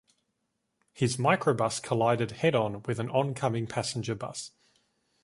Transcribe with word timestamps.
His 0.93 1.17
microbus 1.17 1.79
collided 1.79 2.31
head-on 2.31 2.81
with 2.87 2.97
an 2.99 3.11
oncoming 3.11 3.67
passenger 3.67 4.15
bus. 4.15 4.49